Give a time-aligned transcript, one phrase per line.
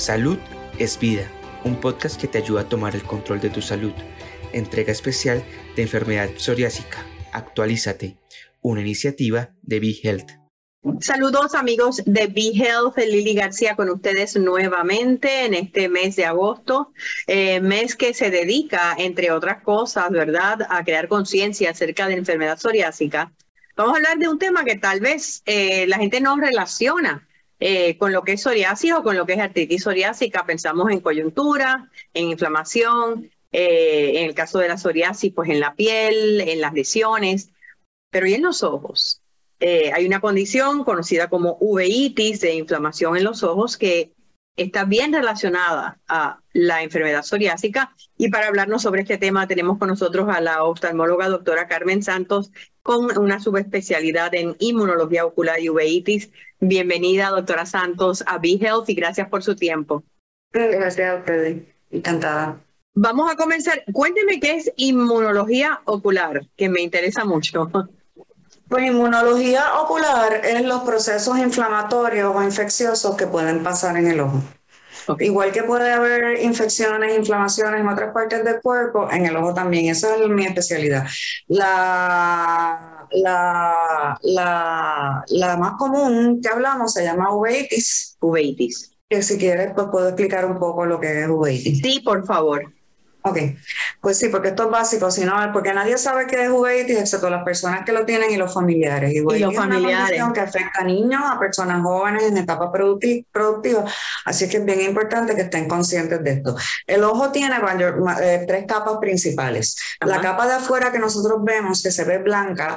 [0.00, 0.38] Salud
[0.78, 1.30] es vida,
[1.62, 3.92] un podcast que te ayuda a tomar el control de tu salud.
[4.54, 5.44] Entrega especial
[5.76, 7.04] de enfermedad psoriásica.
[7.32, 8.16] Actualízate,
[8.62, 10.30] una iniciativa de Be Health.
[11.02, 16.94] Saludos amigos de Be Health, Lili García con ustedes nuevamente en este mes de agosto,
[17.26, 22.58] eh, mes que se dedica, entre otras cosas, ¿verdad?, a crear conciencia acerca de enfermedad
[22.58, 23.34] psoriásica.
[23.76, 27.26] Vamos a hablar de un tema que tal vez eh, la gente no relaciona
[27.60, 30.46] eh, con lo que es psoriasis o con lo que es artritis psoriásica.
[30.46, 35.74] Pensamos en coyuntura, en inflamación, eh, en el caso de la psoriasis, pues en la
[35.74, 37.50] piel, en las lesiones,
[38.10, 39.22] pero ¿y en los ojos?
[39.60, 44.12] Eh, hay una condición conocida como uveitis de inflamación en los ojos que
[44.56, 47.94] está bien relacionada a la enfermedad psoriásica.
[48.16, 52.52] Y para hablarnos sobre este tema tenemos con nosotros a la oftalmóloga doctora Carmen Santos
[52.82, 56.30] con una subespecialidad en inmunología ocular y uveitis.
[56.58, 60.02] Bienvenida, doctora Santos, a Be Health y gracias por su tiempo.
[60.52, 61.62] Gracias a ustedes.
[61.90, 62.60] Encantada.
[62.94, 63.82] Vamos a comenzar.
[63.92, 67.70] Cuénteme qué es inmunología ocular, que me interesa mucho.
[68.70, 74.40] Pues inmunología ocular es los procesos inflamatorios o infecciosos que pueden pasar en el ojo.
[75.18, 79.86] Igual que puede haber infecciones, inflamaciones en otras partes del cuerpo, en el ojo también.
[79.86, 81.04] Esa es mi especialidad.
[81.48, 88.16] La, la, la, la más común que hablamos se llama uveitis.
[88.20, 88.92] Uveitis.
[89.08, 91.80] Que si quieres, pues puedo explicar un poco lo que es uveitis.
[91.82, 92.72] Sí, por favor.
[93.22, 93.38] Ok,
[94.00, 97.44] pues sí, porque esto es básico, sino porque nadie sabe qué es uveitis excepto las
[97.44, 99.12] personas que lo tienen y los familiares.
[99.12, 99.68] Y, los es familiares.
[99.84, 103.84] una condición que afecta a niños, a personas jóvenes en etapa productiva,
[104.24, 106.56] así que es bien importante que estén conscientes de esto.
[106.86, 107.56] El ojo tiene
[108.22, 109.76] eh, tres capas principales.
[110.00, 112.76] La capa de afuera que nosotros vemos, que se ve blanca,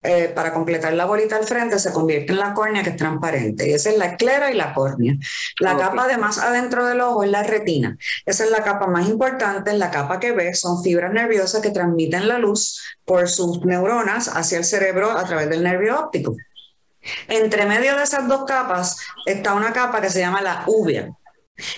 [0.00, 3.68] eh, para completar la bolita al frente se convierte en la córnea que es transparente
[3.68, 5.14] y esa es la esclera y la córnea.
[5.58, 7.98] La capa de más adentro del ojo es la retina.
[8.24, 12.28] Esa es la capa más importante, la capa que ve son fibras nerviosas que transmiten
[12.28, 16.36] la luz por sus neuronas hacia el cerebro a través del nervio óptico.
[17.26, 21.10] Entre medio de esas dos capas está una capa que se llama la uvea.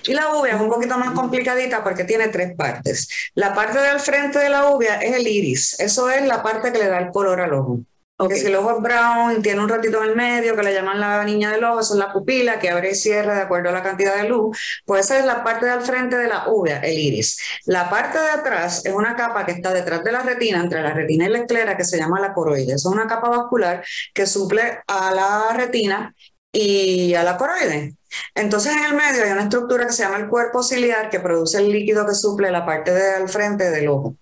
[0.07, 3.09] Y la uvea es un poquito más complicadita porque tiene tres partes.
[3.35, 5.81] La parte del frente de la uvea es el iris.
[5.81, 7.81] Eso es la parte que le da el color al ojo.
[8.21, 11.01] Porque si el ojo es brown, tiene un ratito en el medio, que le llaman
[11.01, 13.73] la niña del ojo, eso es la pupila, que abre y cierra de acuerdo a
[13.73, 16.99] la cantidad de luz, pues esa es la parte del frente de la uvea, el
[16.99, 17.41] iris.
[17.65, 20.93] La parte de atrás es una capa que está detrás de la retina, entre la
[20.93, 22.75] retina y la esclera, que se llama la coroide.
[22.75, 23.83] Es una capa vascular
[24.13, 26.15] que suple a la retina
[26.53, 27.95] y a la coroide.
[28.35, 31.57] Entonces en el medio hay una estructura que se llama el cuerpo ciliar que produce
[31.57, 34.17] el líquido que suple la parte del frente del ojo.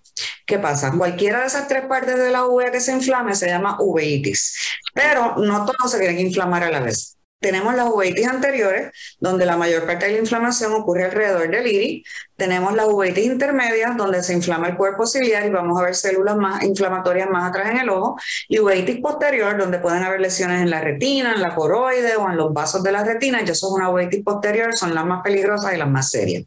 [0.45, 0.91] ¿Qué pasa?
[0.97, 4.55] Cualquiera de esas tres partes de la uvea que se inflame se llama uveitis,
[4.93, 7.19] pero no todos se quieren inflamar a la vez.
[7.39, 8.91] Tenemos las uveitis anteriores,
[9.21, 12.05] donde la mayor parte de la inflamación ocurre alrededor del iris.
[12.35, 16.35] Tenemos las uveitis intermedias, donde se inflama el cuerpo ciliar y vamos a ver células
[16.35, 18.17] más inflamatorias más atrás en el ojo.
[18.49, 22.35] Y uveitis posterior, donde pueden haber lesiones en la retina, en la coroide o en
[22.35, 23.39] los vasos de la retina.
[23.39, 26.43] Y eso es una uveitis posterior, son las más peligrosas y las más serias.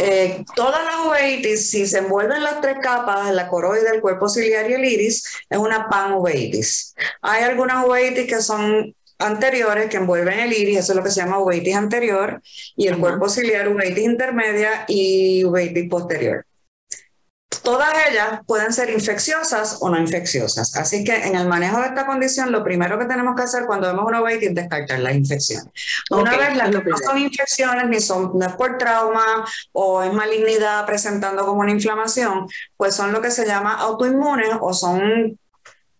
[0.00, 4.68] Eh, todas las uveitis, si se envuelven las tres capas, la coroide, el cuerpo ciliar
[4.68, 6.94] y el iris, es una panuveitis.
[7.22, 11.20] Hay algunas uveitis que son anteriores que envuelven el iris, eso es lo que se
[11.20, 12.42] llama uveitis anterior,
[12.76, 16.44] y el cuerpo ciliar, uveitis intermedia y uveitis posterior.
[17.64, 20.76] Todas ellas pueden ser infecciosas o no infecciosas.
[20.76, 23.86] Así que en el manejo de esta condición, lo primero que tenemos que hacer cuando
[23.86, 25.72] vemos una uveitis es descartar las infecciones.
[26.10, 30.84] Una vez las no son infecciones, ni son, no es por trauma o es malignidad
[30.84, 35.38] presentando como una inflamación, pues son lo que se llama autoinmunes o son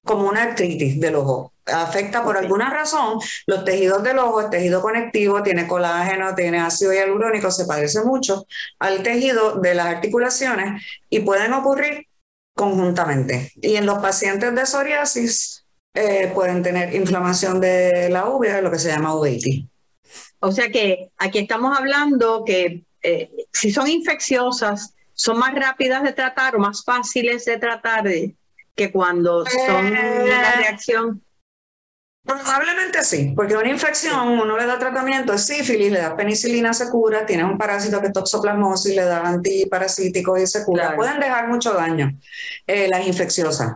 [0.04, 4.82] como una artritis del ojo afecta por alguna razón los tejidos del ojo, el tejido
[4.82, 8.46] conectivo tiene colágeno, tiene ácido hialurónico, se parece mucho
[8.78, 12.06] al tejido de las articulaciones y pueden ocurrir
[12.54, 13.52] conjuntamente.
[13.56, 15.64] Y en los pacientes de psoriasis
[15.94, 19.64] eh, pueden tener inflamación de la uvea, lo que se llama uveitis.
[20.40, 26.12] O sea que aquí estamos hablando que eh, si son infecciosas, son más rápidas de
[26.12, 28.04] tratar o más fáciles de tratar
[28.74, 31.22] que cuando son una eh, reacción
[32.24, 36.88] Probablemente sí, porque una infección, uno le da tratamiento, es sífilis, le da penicilina, se
[36.88, 40.96] cura, tiene un parásito que es toxoplasmosis, le da antiparasíticos y se cura.
[40.96, 42.18] Pueden dejar mucho daño
[42.66, 43.74] eh, las infecciosas,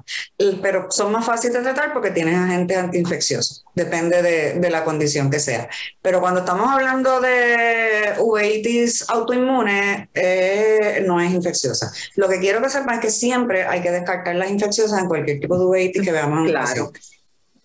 [0.63, 5.41] pero son más fáciles de tratar porque tienen agentes antiinfecciosos, depende de, la condición que
[5.41, 5.69] sea.
[6.01, 11.93] Pero cuando estamos hablando de uveitis autoinmune, eh, no es infecciosa.
[12.17, 15.39] Lo que quiero que sepan es que siempre hay que descartar las infecciosas en cualquier
[15.39, 16.93] tipo de uveitis que veamos en claro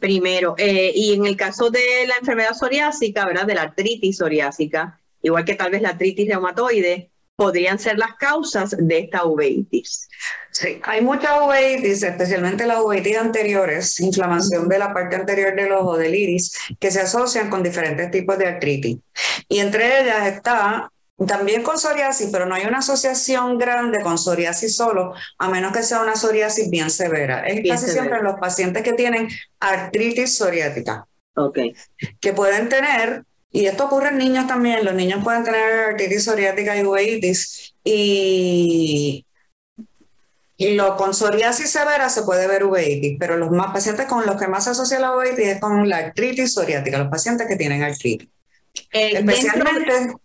[0.04, 0.56] primero.
[0.58, 3.48] Eh, y en el caso de la enfermedad psoriásica, ¿verdad?
[3.48, 8.76] De la artritis psoriásica, igual que tal vez la artritis reumatoide, podrían ser las causas
[8.78, 10.10] de esta uveitis.
[10.52, 15.98] Sí, hay muchas uveitis, especialmente las uveitis anteriores, inflamación de la parte anterior del ojo,
[15.98, 16.52] del iris,
[16.82, 18.98] que se asocian con diferentes tipos de artritis.
[19.48, 20.92] Y entre ellas está
[21.28, 25.84] también con psoriasis, pero no hay una asociación grande con psoriasis solo, a menos que
[25.84, 27.46] sea una psoriasis bien severa.
[27.48, 29.30] Es casi siempre los pacientes que tienen
[29.60, 31.06] artritis psoriática.
[31.36, 31.60] Ok.
[32.20, 34.84] Que pueden tener y esto ocurre en niños también.
[34.84, 37.76] Los niños pueden tener artritis psoriática y uveitis.
[37.84, 39.26] Y,
[40.58, 44.38] y lo, con psoriasis severa se puede ver uveitis, pero los más pacientes con los
[44.38, 47.84] que más se asocia la uveitis es con la artritis psoriática, los pacientes que tienen
[47.84, 48.28] artritis.
[48.92, 50.16] Eh, Especialmente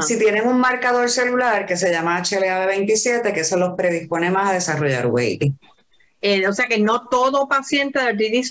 [0.00, 4.54] si tienen un marcador celular que se llama HLA-27, que eso los predispone más a
[4.54, 5.52] desarrollar uveitis.
[6.20, 8.48] Eh, o sea que no todo paciente de artritis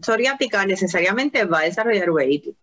[0.00, 2.54] psoriática necesariamente va a desarrollar uveitis.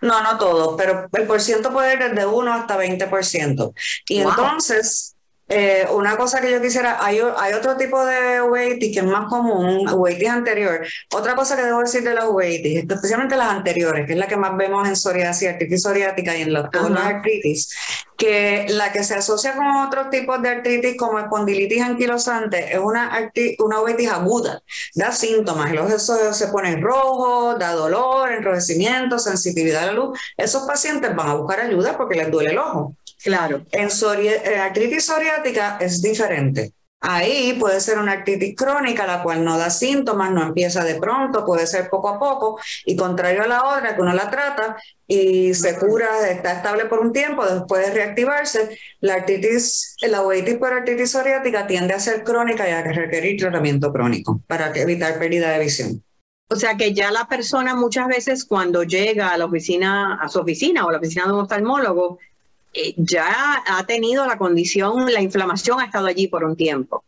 [0.00, 3.72] No, no todo, pero el porciento puede ir desde 1 hasta 20%.
[4.08, 5.16] Y entonces,
[5.48, 9.28] eh, una cosa que yo quisiera, hay, hay otro tipo de uveitis que es más
[9.28, 10.86] común, uveitis anterior.
[11.14, 14.36] Otra cosa que debo decir de las uveitis, especialmente las anteriores, que es la que
[14.36, 17.74] más vemos en psoriasis, artritis psoriática y en los, todas las artritis,
[18.18, 23.30] que la que se asocia con otros tipos de artritis como espondilitis anquilosante es una,
[23.60, 24.62] una uveitis aguda,
[24.94, 30.18] da síntomas, los ojos se ponen rojos, da dolor, enrojecimiento, sensitividad a la luz.
[30.36, 32.96] Esos pacientes van a buscar ayuda porque les duele el ojo.
[33.22, 33.66] Claro.
[33.72, 33.88] En,
[34.60, 36.72] artritis psoriática es diferente.
[37.00, 41.44] Ahí puede ser una artritis crónica, la cual no da síntomas, no empieza de pronto,
[41.44, 44.76] puede ser poco a poco, y contrario a la otra, que uno la trata
[45.06, 50.56] y se cura, está estable por un tiempo, después de reactivarse, la artritis, la uveitis
[50.56, 55.50] por artritis psoriática tiende a ser crónica y a requerir tratamiento crónico para evitar pérdida
[55.50, 56.02] de visión.
[56.50, 60.40] O sea que ya la persona muchas veces cuando llega a la oficina, a su
[60.40, 62.18] oficina o a la oficina de un oftalmólogo,
[62.78, 67.04] eh, ya ha tenido la condición, la inflamación ha estado allí por un tiempo.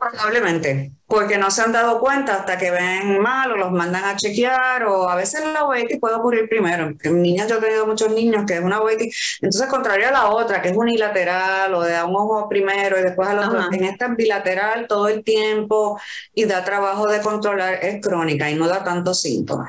[0.00, 4.16] Probablemente, porque no se han dado cuenta hasta que ven mal o los mandan a
[4.16, 6.94] chequear o a veces la ovetis puede ocurrir primero.
[7.02, 10.30] En niñas yo he tenido muchos niños que es una ovetis, entonces contrario a la
[10.30, 13.84] otra que es unilateral o de a un ojo primero y después al otro, en
[13.84, 16.00] esta bilateral todo el tiempo
[16.32, 19.68] y da trabajo de controlar es crónica y no da tantos síntomas.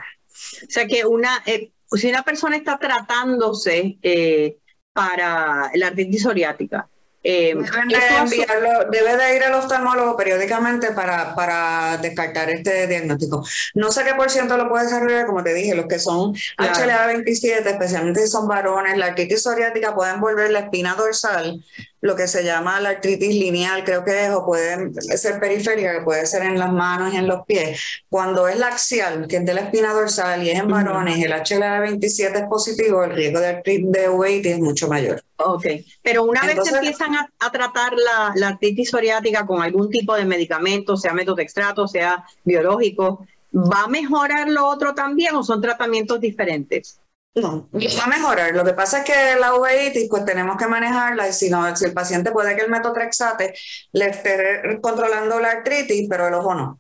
[0.63, 4.59] O sea que una, eh, si una persona está tratándose eh,
[4.93, 6.88] para la artritis psoriática.
[7.23, 13.45] Eh, debe de ir al oftalmólogo periódicamente para, para descartar este diagnóstico.
[13.75, 17.63] No sé qué por ciento lo puede desarrollar, como te dije, los que son HLA27,
[17.67, 21.63] especialmente si son varones, la artritis psoriática pueden volver la espina dorsal
[22.01, 26.01] lo que se llama la artritis lineal, creo que es, o puede ser periférica, que
[26.01, 27.80] puede ser en las manos y en los pies.
[28.09, 31.31] Cuando es la axial, que es de la espina dorsal y es en varones, el
[31.31, 35.24] HLA27 es positivo, el riesgo de artritis de uveitis es mucho mayor.
[35.38, 35.65] Ok,
[36.01, 40.25] pero una vez que empiezan a, tratar la, la, artritis psoriática con algún tipo de
[40.25, 47.00] medicamento, sea metotrexato, sea biológico, ¿va a mejorar lo otro también o son tratamientos diferentes?
[47.33, 48.53] No, va a mejorar.
[48.53, 51.85] Lo que pasa es que la uveitis, pues tenemos que manejarla y si no, si
[51.85, 53.53] el paciente puede que el metotrexate
[53.93, 56.79] le esté controlando la artritis, pero el ojo no.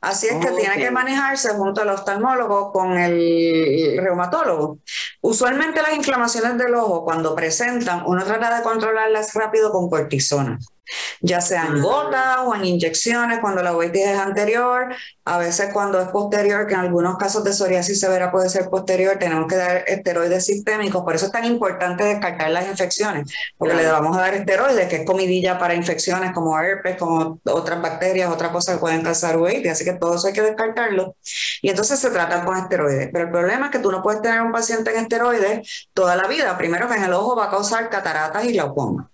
[0.00, 4.78] Así es que tiene que manejarse junto al oftalmólogo con el reumatólogo.
[5.22, 10.58] Usualmente las inflamaciones del ojo, cuando presentan, uno trata de controlarlas rápido con cortisona
[11.20, 14.94] ya sea en gotas o en inyecciones cuando la uveitis es anterior,
[15.24, 19.16] a veces cuando es posterior, que en algunos casos de psoriasis severa puede ser posterior,
[19.18, 23.86] tenemos que dar esteroides sistémicos, por eso es tan importante descartar las infecciones, porque le
[23.86, 28.50] vamos a dar esteroides, que es comidilla para infecciones como herpes, como otras bacterias, otras
[28.50, 31.16] cosas que pueden causar uveitis, así que todo eso hay que descartarlo.
[31.62, 34.40] Y entonces se trata con esteroides, pero el problema es que tú no puedes tener
[34.40, 37.88] un paciente en esteroides toda la vida, primero que en el ojo va a causar
[37.90, 39.10] cataratas y glaucoma.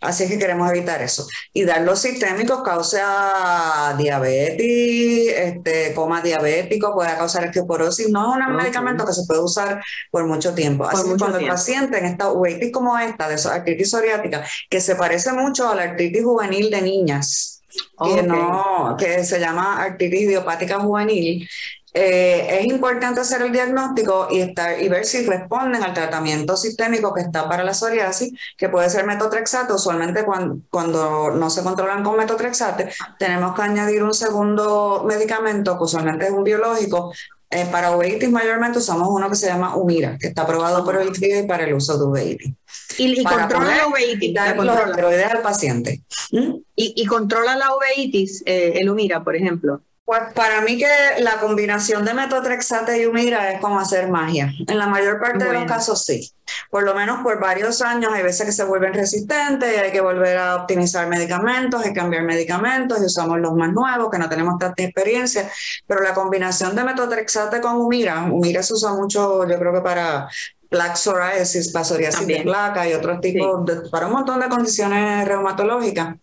[0.00, 1.26] Así que queremos evitar eso.
[1.52, 8.08] Y dar los sistémicos causa diabetes, este, coma diabético, puede causar osteoporosis.
[8.08, 10.84] No es un medicamento que se puede usar por mucho tiempo.
[10.84, 14.96] Así que cuando el paciente en esta uveitis como esta, de artritis psoriática, que se
[14.96, 17.53] parece mucho a la artritis juvenil de niñas,
[18.02, 21.48] que, no, que se llama artritis idiopática juvenil,
[21.96, 27.14] eh, es importante hacer el diagnóstico y, estar, y ver si responden al tratamiento sistémico
[27.14, 29.72] que está para la psoriasis, que puede ser metotrexate.
[29.72, 35.84] Usualmente cuando, cuando no se controlan con metotrexate, tenemos que añadir un segundo medicamento, que
[35.84, 37.14] usualmente es un biológico.
[37.48, 41.14] Eh, para uveitis mayormente usamos uno que se llama Humira, que está aprobado por el
[41.14, 42.52] FDA para el uso de uveitis.
[42.98, 44.34] Y, controla la uveitis.
[44.56, 46.02] los esteroides al paciente.
[46.32, 46.54] ¿Mm?
[46.76, 49.80] Y, controla la uveitis, eh, el Humira, por ejemplo.
[50.04, 50.86] Pues para mí que
[51.20, 54.52] la combinación de metotrexate y humira es como hacer magia.
[54.68, 56.30] En la mayor parte de los casos sí.
[56.68, 60.02] Por lo menos por varios años hay veces que se vuelven resistentes y hay que
[60.02, 64.28] volver a optimizar medicamentos, hay que cambiar medicamentos y usamos los más nuevos que no
[64.28, 65.50] tenemos tanta experiencia.
[65.86, 70.28] Pero la combinación de metotrexate con humira, humira se usa mucho yo creo que para
[70.74, 76.16] plaque psoriasis, psoriasis de placa y otros tipos, de, para un montón de condiciones reumatológicas.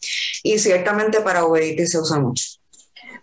[0.44, 2.44] Y ciertamente para uveitis se usa mucho.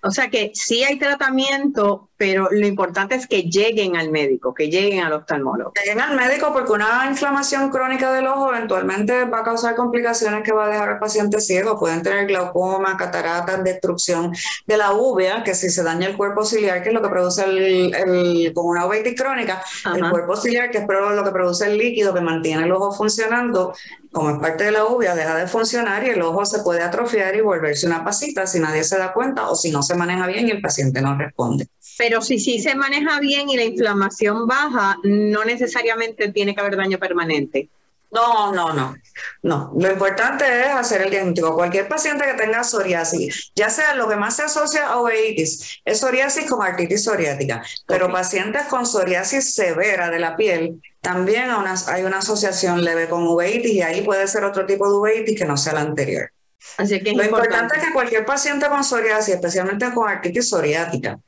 [0.02, 4.68] O sea que sí hay tratamiento, pero lo importante es que lleguen al médico, que
[4.68, 5.72] lleguen al oftalmólogo.
[5.80, 10.52] Lleguen al médico porque una inflamación crónica del ojo eventualmente va a causar complicaciones que
[10.52, 11.78] va a dejar al paciente ciego.
[11.78, 14.32] Pueden tener glaucoma, cataratas, destrucción
[14.66, 17.44] de la uvea, que si se daña el cuerpo ciliar, que es lo que produce
[17.44, 19.62] el, con una uveitis crónica,
[19.94, 23.74] el cuerpo ciliar, que es lo que produce el líquido que mantiene el ojo funcionando,
[24.10, 27.36] como es parte de la uvea, deja de funcionar y el ojo se puede atrofiar
[27.36, 30.48] y volverse una pasita si nadie se da cuenta o si no se maneja bien
[30.48, 31.68] y el paciente no responde.
[31.98, 36.76] Pero si sí se maneja bien y la inflamación baja, no necesariamente tiene que haber
[36.76, 37.68] daño permanente.
[38.10, 38.96] No, no, no,
[39.42, 39.70] no.
[39.78, 41.54] Lo importante es hacer el diagnóstico.
[41.54, 46.00] Cualquier paciente que tenga psoriasis, ya sea lo que más se asocia a uveitis, es
[46.00, 51.50] psoriasis con artritis psoriática, pero pacientes con psoriasis severa de la piel, también
[51.86, 55.44] hay una asociación leve con uveitis y ahí puede ser otro tipo de uveitis que
[55.44, 56.30] no sea la anterior.
[56.76, 57.76] Así que Lo importante.
[57.76, 61.18] es que cualquier paciente con psoriasis, especialmente con artritis psoriática,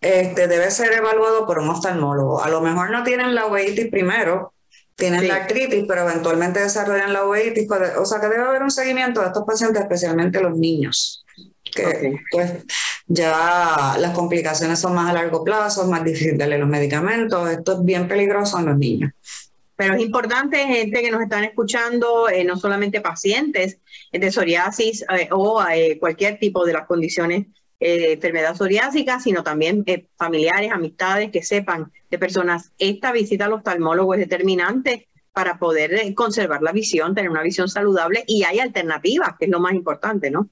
[0.00, 2.42] este, debe ser evaluado por un oftalmólogo.
[2.42, 4.52] A lo mejor no tienen la uveitis primero,
[4.94, 7.66] tienen la artritis, pero eventualmente desarrollan la uveitis.
[7.66, 11.24] Pues, o sea que debe haber un seguimiento de estos pacientes, especialmente los niños,
[11.64, 12.52] que pues
[13.06, 17.50] ya las complicaciones son más a largo plazo, es más difícil darle los medicamentos.
[17.50, 19.10] Esto es bien peligroso en los niños.
[19.80, 23.78] Pero es importante, gente que nos están escuchando, eh, no solamente pacientes
[24.12, 27.46] de psoriasis eh, o eh, cualquier tipo de las condiciones
[27.80, 29.82] de enfermedad psoriásica, sino también
[30.18, 32.72] familiares, amistades que sepan de personas.
[32.76, 38.22] Esta visita al oftalmólogo es determinante para poder conservar la visión, tener una visión saludable
[38.26, 40.50] y hay alternativas, que es lo más importante, ¿no?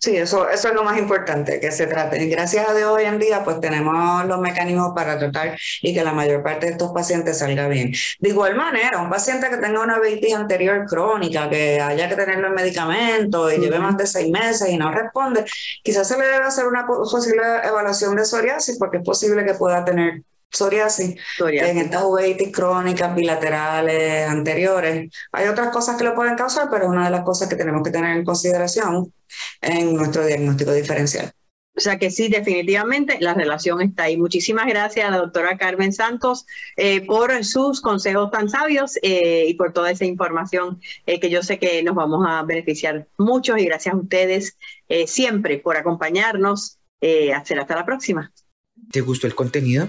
[0.00, 2.24] Sí, eso, eso es lo más importante, que se trate.
[2.26, 6.12] Gracias a Dios hoy en día pues tenemos los mecanismos para tratar y que la
[6.12, 7.92] mayor parte de estos pacientes salga bien.
[8.20, 12.46] De igual manera, un paciente que tenga una veitis anterior crónica, que haya que tenerlo
[12.46, 15.44] en medicamento y lleve más de seis meses y no responde,
[15.82, 19.84] quizás se le debe hacer una posible evaluación de psoriasis porque es posible que pueda
[19.84, 25.10] tener psoriasis, en estas uveitis crónicas bilaterales anteriores.
[25.32, 27.82] Hay otras cosas que lo pueden causar, pero es una de las cosas que tenemos
[27.82, 29.12] que tener en consideración
[29.60, 31.32] en nuestro diagnóstico diferencial.
[31.78, 34.16] O sea que sí, definitivamente la relación está ahí.
[34.16, 36.44] Muchísimas gracias a la doctora Carmen Santos
[36.76, 41.40] eh, por sus consejos tan sabios eh, y por toda esa información eh, que yo
[41.44, 44.58] sé que nos vamos a beneficiar mucho y gracias a ustedes
[45.06, 46.78] siempre por acompañarnos.
[47.32, 48.32] hasta la próxima.
[48.90, 49.88] ¿Te gustó el contenido?